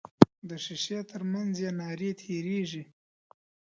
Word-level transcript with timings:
د 0.49 0.51
ښیښې 0.63 0.99
تر 1.11 1.21
منځ 1.31 1.55
یې 1.63 1.71
نارې 1.79 2.09
تیریږي. 2.19 2.83